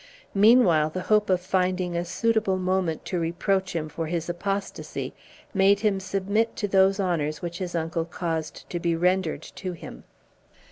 Meanwhile 0.33 0.89
the 0.89 1.03
hope 1.13 1.29
of 1.29 1.41
finding 1.41 1.95
a 1.95 2.03
suitable 2.03 2.57
moment 2.57 3.05
to 3.05 3.19
reproach 3.19 3.75
him 3.75 3.87
for 3.87 4.07
his 4.07 4.27
apostasy 4.29 5.13
made 5.53 5.81
him 5.81 5.99
submit 5.99 6.55
to 6.55 6.67
those 6.67 6.99
honors 6.99 7.43
which 7.43 7.59
his 7.59 7.75
uncle 7.75 8.05
caused 8.05 8.67
to 8.71 8.79
be 8.79 8.95
rendered 8.95 9.43
to 9.43 9.73
him. 9.73 10.03